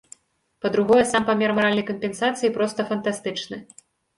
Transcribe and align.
Па-другое, 0.65 1.03
сам 1.09 1.27
памер 1.27 1.53
маральнай 1.59 1.85
кампенсацыі 1.91 2.53
проста 2.59 2.79
фантастычны. 2.91 3.65